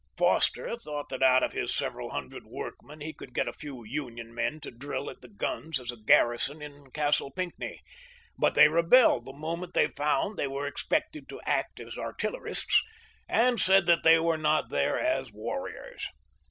[0.17, 4.33] Foster thought that out of his several hundred wrorkmen he could get a few Union
[4.33, 7.81] men to drill at the guns as a garrison in Castle Pinck ney,
[8.35, 12.81] but they rebelled the moment they found they were expected to act as artillerists,
[13.29, 16.07] and said that they were not there as warriors.